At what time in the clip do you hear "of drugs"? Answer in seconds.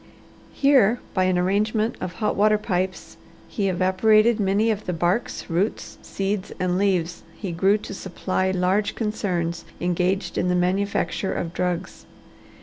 11.35-12.07